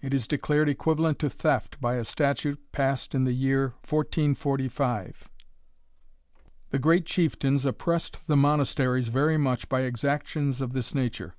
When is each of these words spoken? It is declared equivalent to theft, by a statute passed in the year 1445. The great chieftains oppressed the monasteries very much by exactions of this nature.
It 0.00 0.14
is 0.14 0.28
declared 0.28 0.68
equivalent 0.68 1.18
to 1.18 1.28
theft, 1.28 1.80
by 1.80 1.96
a 1.96 2.04
statute 2.04 2.70
passed 2.70 3.12
in 3.12 3.24
the 3.24 3.32
year 3.32 3.74
1445. 3.90 5.28
The 6.70 6.78
great 6.78 7.06
chieftains 7.06 7.66
oppressed 7.66 8.28
the 8.28 8.36
monasteries 8.36 9.08
very 9.08 9.36
much 9.36 9.68
by 9.68 9.80
exactions 9.80 10.60
of 10.60 10.74
this 10.74 10.94
nature. 10.94 11.34